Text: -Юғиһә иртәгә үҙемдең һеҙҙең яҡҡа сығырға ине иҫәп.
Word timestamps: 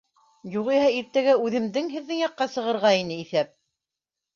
-Юғиһә 0.55 0.87
иртәгә 1.01 1.37
үҙемдең 1.49 1.95
һеҙҙең 1.95 2.25
яҡҡа 2.25 2.51
сығырға 2.59 2.97
ине 3.05 3.23
иҫәп. 3.27 3.59